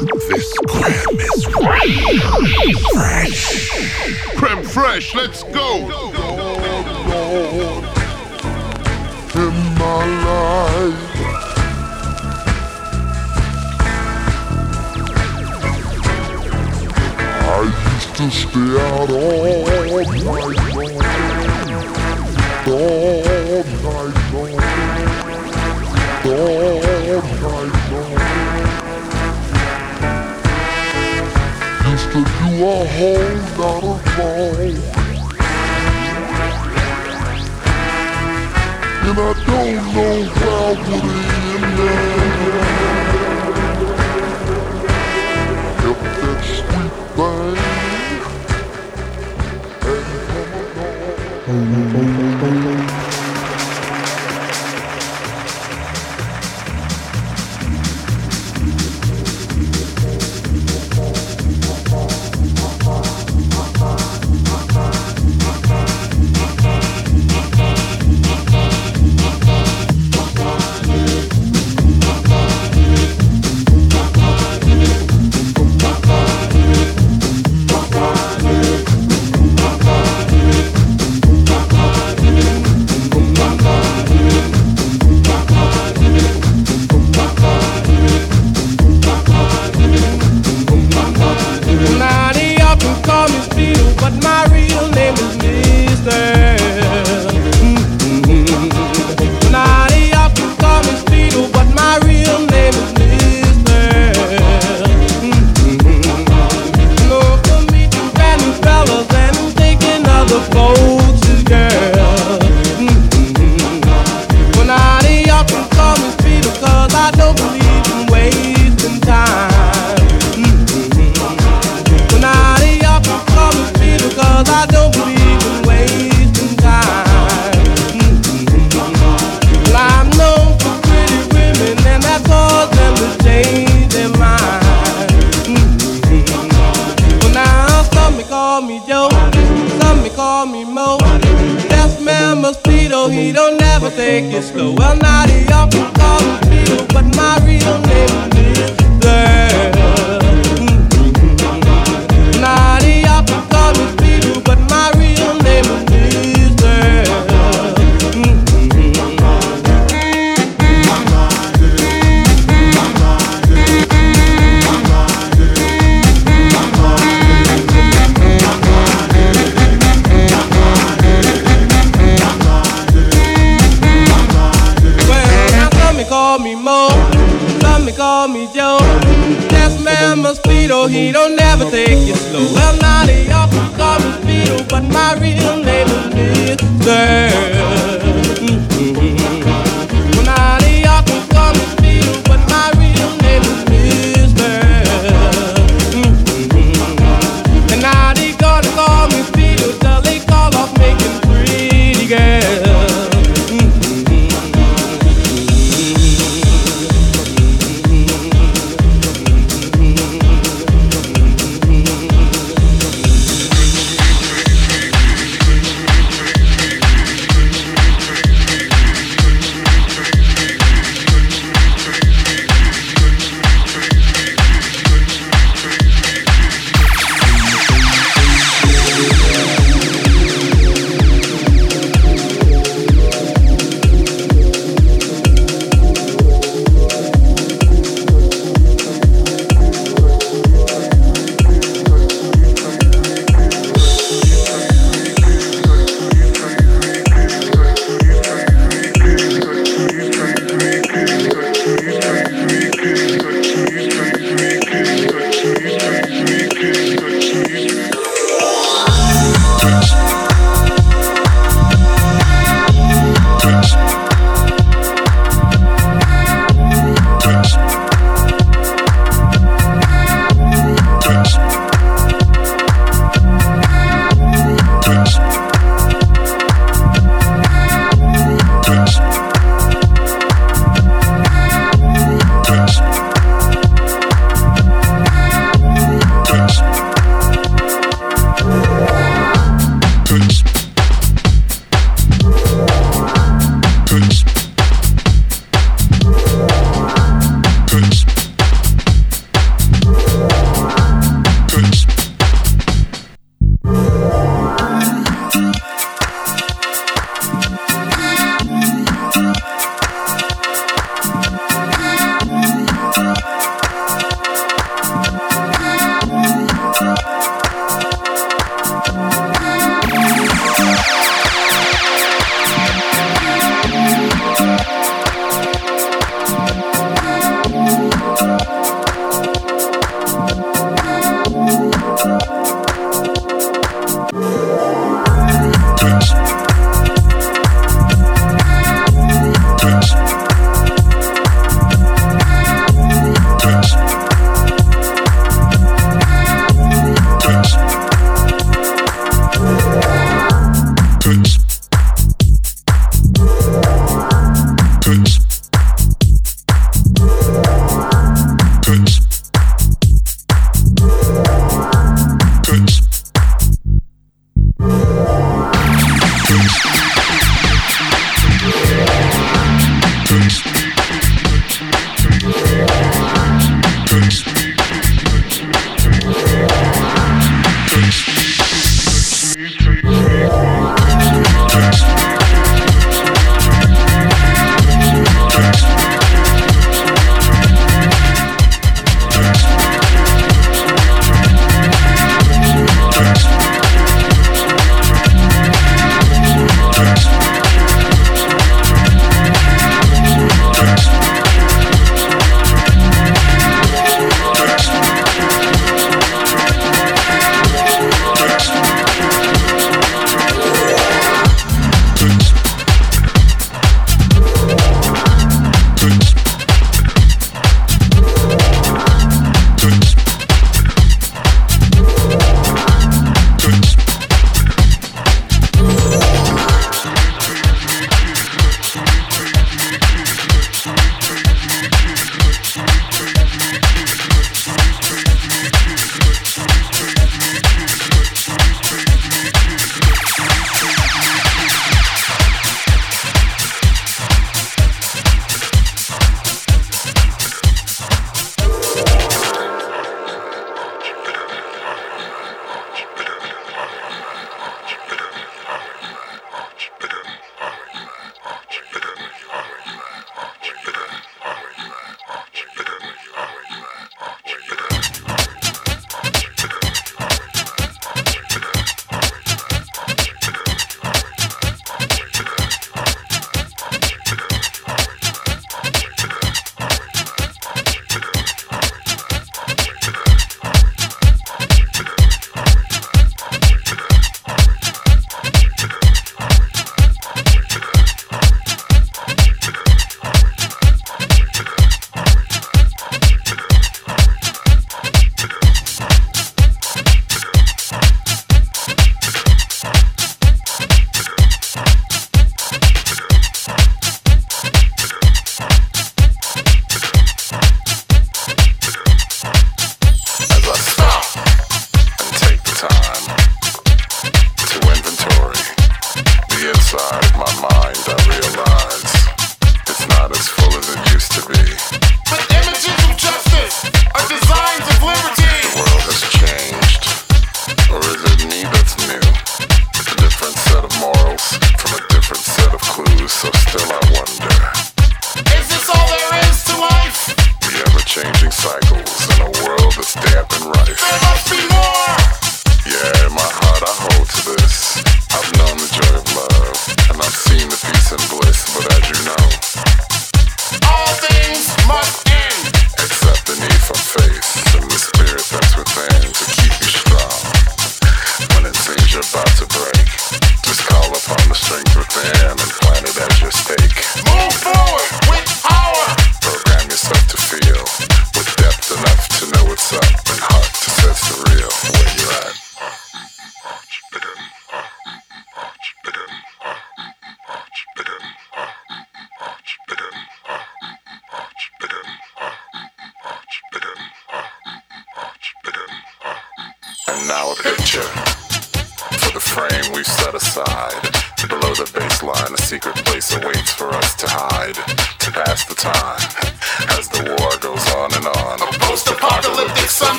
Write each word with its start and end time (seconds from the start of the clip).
This 0.00 0.56
creme 0.66 1.20
is 1.20 1.44
fresh. 2.94 3.68
Creme 4.34 4.62
fresh, 4.64 5.14
let's 5.14 5.42
go. 5.42 5.52
go, 5.52 6.10
go, 6.10 6.36
go 7.06 7.90
in 9.34 9.54
my 9.76 10.04
life. 10.24 10.96
I 17.42 17.60
used 17.92 18.12
to 18.16 18.30
stay 18.30 18.72
out 18.80 19.10
all 19.10 19.66
night 19.66 20.24
long, 20.24 20.56
all 22.66 23.64
night 23.84 24.16
long, 24.32 24.60
all 26.24 26.79
a 32.62 32.84
whole 32.84 33.36
lot 33.58 33.84
of 33.84 34.04
wrong. 34.18 34.76
And 39.02 39.18
I 39.18 39.32
don't 39.32 39.46
know 39.46 39.70
how 39.90 40.12
I 40.50 40.76
would 40.78 41.04
end 41.56 41.80
up. 41.80 42.20
If 45.82 45.98
that 46.20 46.40
sweet 46.44 46.94
thing 47.16 47.56
had 49.70 49.96
come 51.46 51.74
along. 51.74 52.19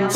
So, 0.00 0.08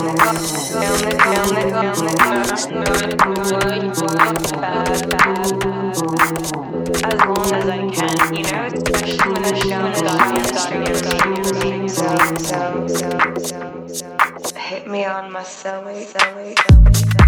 so, 12.88 13.88
so, 13.88 14.56
hit 14.56 14.86
me 14.86 15.04
on 15.04 15.30
my 15.30 15.42
cellmate, 15.42 16.06
cellmate, 16.06 16.54
cellmate. 16.54 17.23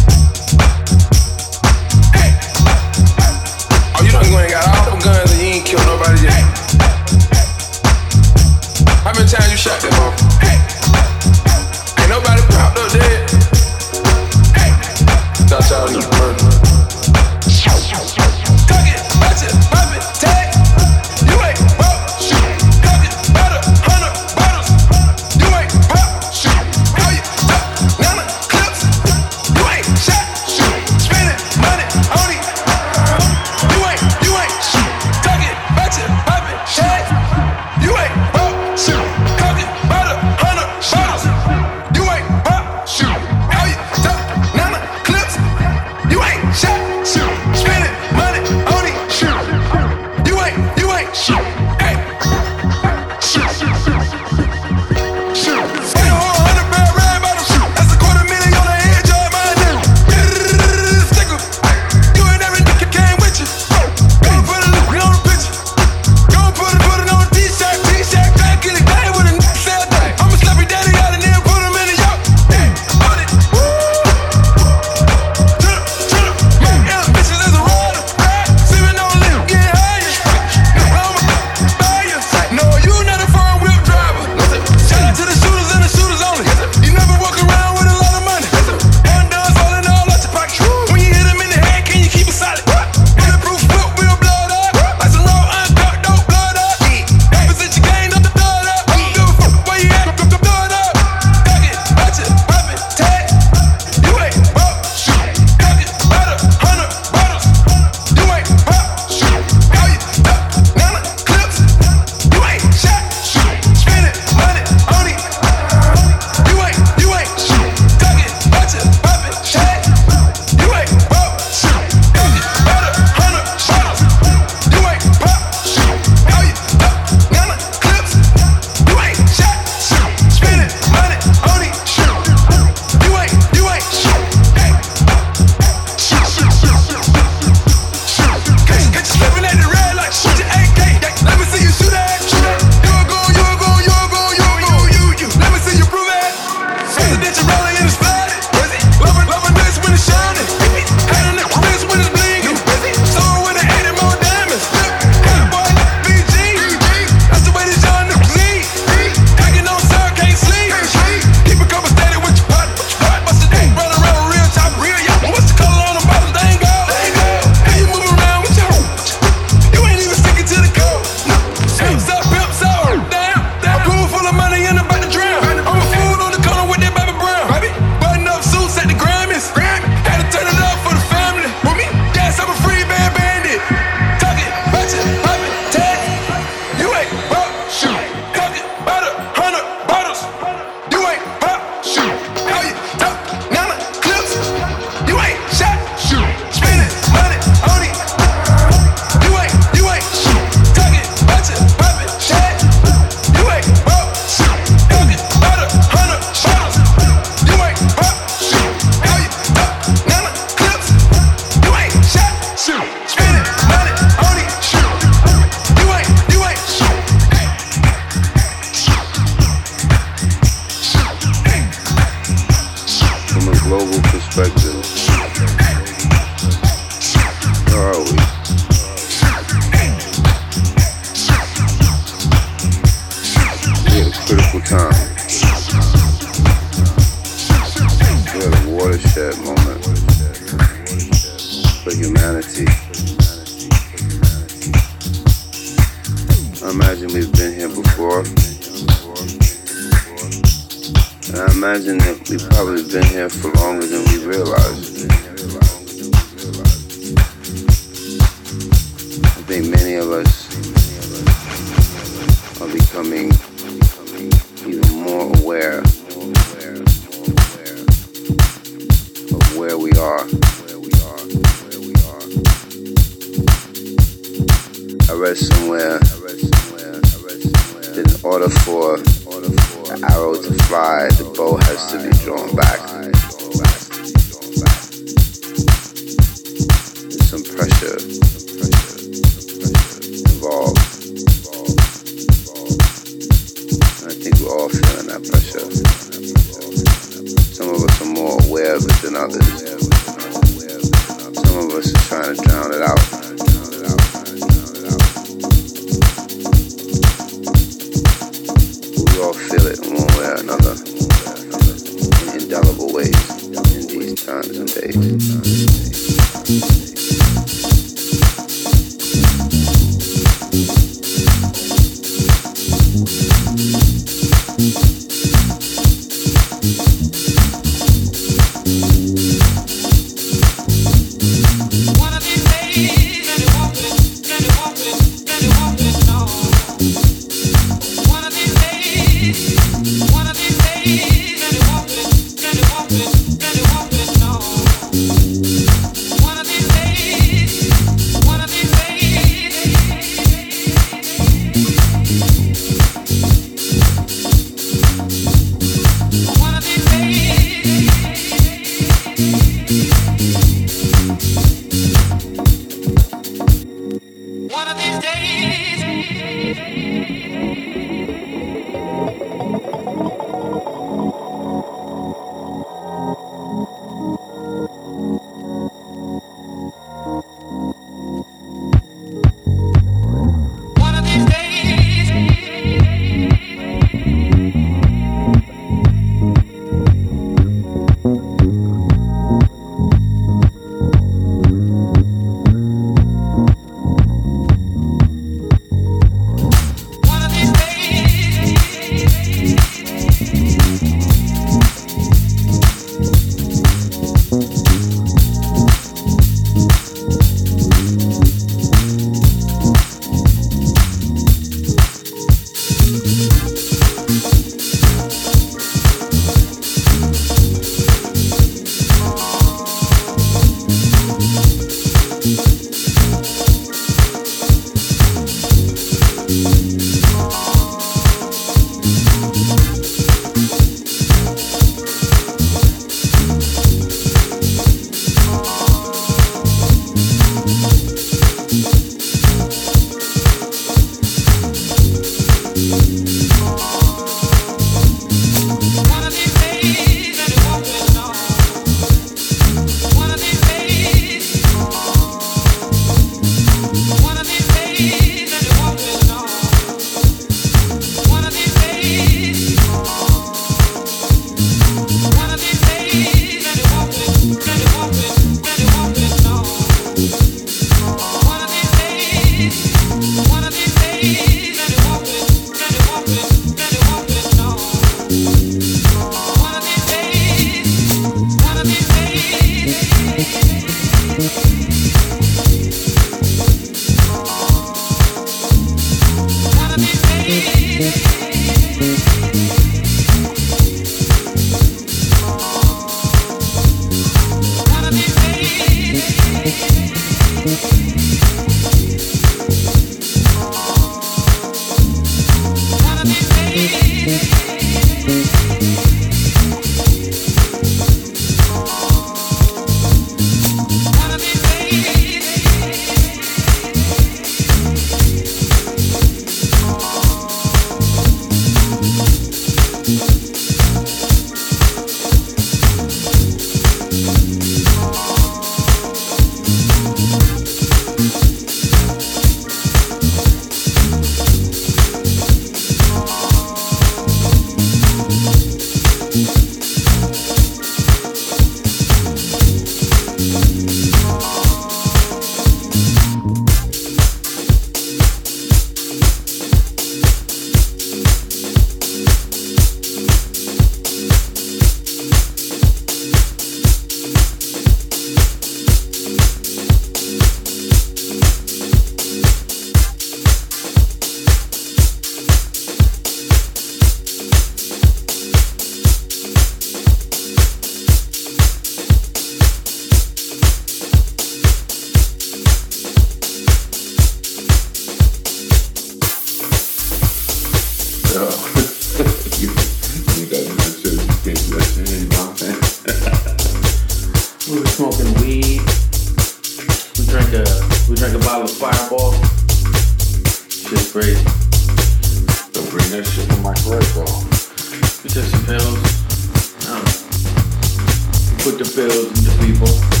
Put 598.73 598.87
the 598.87 599.37
people. 599.41 600.00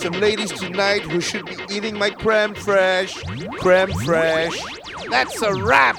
Some 0.00 0.14
ladies 0.14 0.50
tonight 0.52 1.02
who 1.02 1.20
should 1.20 1.44
be 1.44 1.56
eating 1.70 1.98
my 1.98 2.08
creme 2.08 2.54
fraiche. 2.54 3.22
Creme 3.58 3.90
fraiche. 3.90 4.58
That's 5.10 5.42
a 5.42 5.52
wrap. 5.62 5.98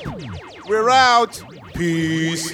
We're 0.67 0.89
out. 0.89 1.43
Peace. 1.75 2.51